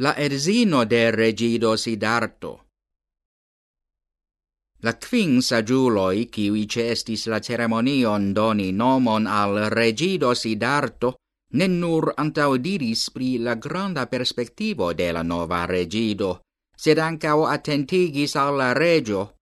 la 0.00 0.14
erzino 0.16 0.84
de 0.84 1.10
regido 1.10 1.76
Sidarto. 1.76 2.66
La 4.82 4.92
quin 4.94 5.42
sagiuloi, 5.42 6.28
kiwi 6.30 6.66
cestis 6.70 7.26
la 7.26 7.40
ceremonion 7.40 8.32
doni 8.32 8.70
nomon 8.70 9.26
al 9.26 9.58
regido 9.74 10.34
Sidarto, 10.34 11.16
ne 11.58 11.66
nur 11.66 12.12
antaudiris 12.14 13.10
pri 13.10 13.38
la 13.38 13.56
granda 13.56 14.06
perspectivo 14.06 14.92
de 14.94 15.10
la 15.10 15.22
nova 15.22 15.64
regido, 15.66 16.42
sed 16.76 16.98
ancao 16.98 17.48
attentigis 17.50 18.36
alla 18.36 18.72
regio, 18.72 19.34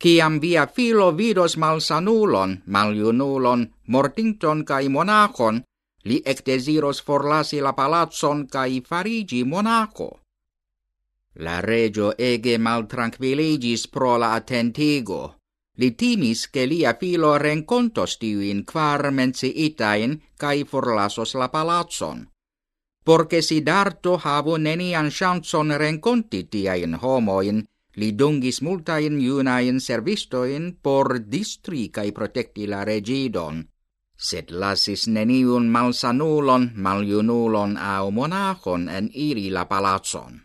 ciam 0.00 0.40
via 0.40 0.66
filo 0.66 1.12
vidos 1.12 1.58
malsanulon, 1.58 2.62
maliunulon, 2.64 3.68
mortinton 3.88 4.64
cae 4.64 4.88
monachon, 4.88 5.60
Li 6.04 6.18
ectesiros 6.26 7.00
forlasi 7.06 7.60
la 7.60 7.72
palazzon 7.78 8.46
cae 8.50 8.80
farigi 8.88 9.44
monaco. 9.44 10.08
La 11.46 11.60
regio 11.60 12.08
ege 12.18 12.56
maltranquilligis 12.58 13.86
pro 13.88 14.16
la 14.18 14.32
attentigo. 14.34 15.20
Li 15.78 15.94
timis 15.94 16.48
che 16.50 16.66
lia 16.66 16.92
filo 17.00 17.38
rencontos 17.38 18.18
tiuin 18.18 18.64
quar 18.64 19.10
menciitain 19.10 20.18
cae 20.36 20.64
forlasos 20.64 21.34
la 21.34 21.48
palazzon. 21.48 22.26
Porque 23.04 23.40
Sidarto 23.42 24.18
havo 24.24 24.56
nenian 24.56 25.10
chanson 25.10 25.70
renconti 25.78 26.42
tiain 26.50 26.98
homoin, 27.02 27.62
li 27.96 28.10
dungis 28.18 28.60
multain 28.60 29.20
iunain 29.20 29.80
servistoin 29.80 30.76
por 30.82 31.18
distri 31.30 31.88
cae 31.88 32.12
protecti 32.12 32.66
la 32.66 32.84
regidon 32.84 33.64
sed 34.28 34.50
lasis 34.50 35.08
neniun 35.08 35.66
malsanulon, 35.74 36.70
maljunulon 36.84 37.76
au 37.76 38.10
monachon 38.10 38.88
en 38.88 39.10
iri 39.12 39.50
la 39.50 39.64
palazzon. 39.70 40.40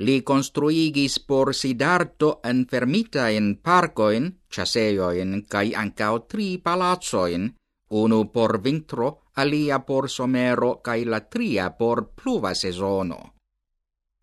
Li 0.00 0.22
construigis 0.22 1.18
por 1.28 1.52
Sidarto 1.54 2.40
en 2.50 2.64
fermitain 2.70 3.56
parcoin, 3.62 4.30
chaseioin, 4.48 5.42
cae 5.52 5.74
ancao 5.76 6.22
tri 6.30 6.56
palazzoin, 6.64 7.50
unu 7.90 8.20
por 8.32 8.62
vintro, 8.64 9.08
alia 9.36 9.78
por 9.84 10.08
somero, 10.08 10.80
cae 10.82 11.04
la 11.04 11.20
tria 11.28 11.76
por 11.76 12.14
pluva 12.14 12.54
sezono. 12.54 13.34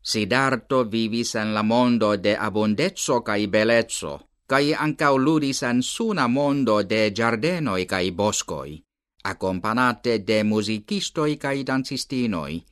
Sidarto 0.01 0.85
vivis 0.85 1.35
en 1.35 1.53
la 1.53 1.63
mondo 1.63 2.17
de 2.17 2.35
abundezzo 2.35 3.21
cae 3.23 3.47
bellezzo, 3.47 4.26
cae 4.49 4.75
ancau 4.75 5.17
ludis 5.17 5.63
an 5.63 5.81
suna 5.81 6.27
mondo 6.27 6.81
de 6.83 7.11
giardenoi 7.11 7.85
cae 7.85 8.11
boscoi, 8.11 8.81
accompagnate 9.23 10.23
de 10.27 10.43
musicistoi 10.43 11.37
cae 11.37 11.63
dancistinoi. 11.63 12.63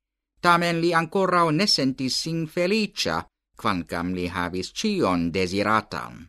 Tamen 0.42 0.81
li 0.81 0.94
ancora 0.94 1.44
ne 1.52 1.68
sentis 1.68 2.16
sin 2.22 2.46
felicia, 2.48 3.26
quancam 3.62 4.14
li 4.14 4.28
havis 4.28 4.72
cion 4.73 5.31
desiratan. 5.34 6.28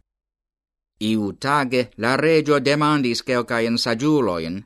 Iu 1.00 1.32
tage 1.32 1.90
la 1.96 2.16
regio 2.16 2.58
demandis 2.64 3.22
celcaen 3.22 3.76
sagiuloin, 3.78 4.64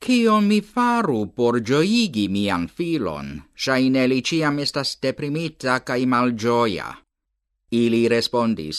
Cion 0.00 0.46
mi 0.46 0.62
faru 0.62 1.26
por 1.36 1.60
gioigi 1.60 2.28
mian 2.28 2.68
filon, 2.68 3.42
shaine 3.54 4.06
li 4.08 4.22
ciam 4.22 4.58
estas 4.58 4.96
deprimita 5.02 5.84
cae 5.84 6.06
malgioia. 6.06 6.88
Ili 7.70 8.08
respondis, 8.08 8.78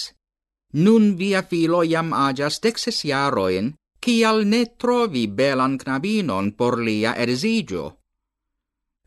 Nun 0.74 1.18
via 1.18 1.44
filo 1.44 1.84
jam 1.84 2.14
agias 2.14 2.62
dexes 2.64 3.04
iaroin, 3.06 3.74
cial 4.00 4.46
ne 4.46 4.66
trovi 4.80 5.28
belan 5.28 5.78
knabinon 5.78 6.54
por 6.58 6.80
lia 6.80 7.16
erzigio. 7.16 7.98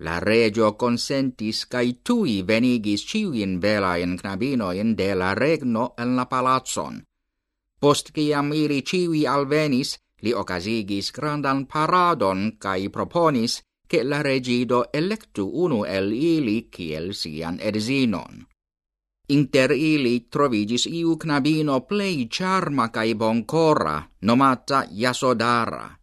La 0.04 0.20
regio 0.20 0.72
consentis 0.76 1.64
cae 1.66 1.92
tui 2.04 2.42
venigis 2.42 3.06
ciuin 3.08 3.60
belain 3.60 4.18
knabinoin 4.18 4.94
de 4.96 5.14
la 5.14 5.34
regno 5.34 5.94
en 5.98 6.16
la 6.16 6.26
palazzon. 6.26 7.02
Post 7.80 8.12
ciam 8.14 8.52
iri 8.52 8.82
ciui 8.82 9.26
alvenis, 9.26 9.96
li 10.22 10.32
ocasigis 10.32 11.12
grandan 11.12 11.66
paradon 11.66 12.56
cae 12.58 12.90
proponis 12.90 13.62
che 13.86 14.02
la 14.02 14.20
regido 14.22 14.92
electu 14.92 15.44
unu 15.64 15.84
el 15.84 16.12
ili 16.12 16.68
ciel 16.74 17.14
sian 17.14 17.58
erzinon. 17.60 18.46
Inter 19.28 19.72
ili 19.72 20.26
trovigis 20.28 20.84
iu 20.86 21.16
knabino 21.16 21.80
plei 21.88 22.28
charma 22.28 22.90
cae 22.92 23.14
boncora, 23.14 24.02
nomata 24.20 24.84
Yasodara. 24.90 25.98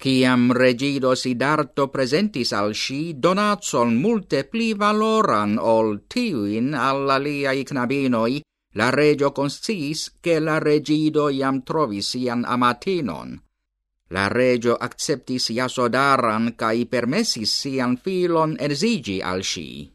Ciam 0.00 0.52
regido 0.52 1.14
Sidarto 1.14 1.88
presentis 1.88 2.52
al 2.52 2.74
si 2.74 3.14
donatson 3.16 3.96
multe 3.96 4.44
pli 4.44 4.74
valoran 4.74 5.58
ol 5.58 6.04
tiuin 6.08 6.74
alla 6.74 7.18
liai 7.18 7.64
knabinoi, 7.64 8.40
la 8.74 8.90
regio 8.90 9.32
consciis 9.32 10.18
che 10.20 10.38
la 10.38 10.58
regido 10.58 11.28
iam 11.28 11.62
trovis 11.62 12.14
ian 12.14 12.44
amatinon. 12.44 13.40
La 14.10 14.28
regio 14.28 14.76
acceptis 14.76 15.48
Yasodaran 15.50 16.54
cae 16.56 16.84
permessis 16.86 17.52
sian 17.60 17.96
filon 17.96 18.56
erzigi 18.58 19.20
al 19.22 19.44
si. 19.44 19.88